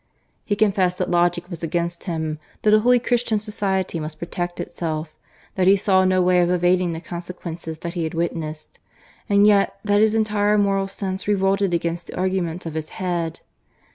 He 0.43 0.55
confessed 0.55 0.97
that 0.97 1.11
logic 1.11 1.47
was 1.47 1.61
against 1.61 2.05
him, 2.05 2.39
that 2.63 2.73
a 2.73 2.79
wholly 2.79 2.97
Christian 2.97 3.37
society 3.39 3.99
must 3.99 4.17
protect 4.17 4.59
itself, 4.59 5.13
that 5.53 5.67
he 5.67 5.75
saw 5.75 6.05
no 6.05 6.23
way 6.23 6.41
of 6.41 6.49
evading 6.49 6.93
the 6.93 6.99
consequences 6.99 7.77
that 7.85 7.93
he 7.93 8.03
had 8.03 8.15
witnessed; 8.15 8.79
and 9.29 9.45
yet 9.45 9.75
that 9.85 10.01
his 10.01 10.15
entire 10.15 10.57
moral 10.57 10.87
sense 10.87 11.27
revolted 11.27 11.71
against 11.75 12.07
the 12.07 12.17
arguments 12.17 12.65
of 12.65 12.73
his 12.73 12.89
head. 12.97 13.41